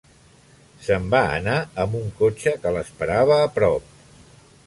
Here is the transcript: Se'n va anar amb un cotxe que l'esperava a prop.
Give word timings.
Se'n 0.85 1.03
va 1.11 1.19
anar 1.33 1.57
amb 1.83 1.99
un 2.01 2.09
cotxe 2.23 2.55
que 2.65 2.73
l'esperava 2.77 3.39
a 3.45 3.53
prop. 3.59 3.93